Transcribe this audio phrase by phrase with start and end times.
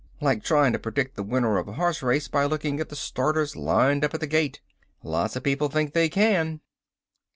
[0.19, 3.55] Like trying to predict the winner of a horse race by looking at the starters
[3.55, 4.59] lined up at the gate."
[5.03, 6.61] "Lots of people think they can."